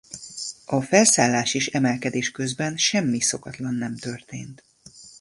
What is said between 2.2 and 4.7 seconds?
közben semmi szokatlan nem történt.